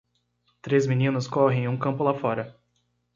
[0.63, 2.59] Três meninas correm em um campo lá fora.